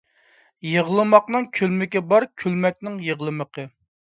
غلىماقنىڭ 0.87 1.45
كۈلمىكى 1.59 2.03
بار، 2.15 2.27
كۈلمەكنىڭ 2.45 2.99
يىغلىمىقى. 3.11 3.69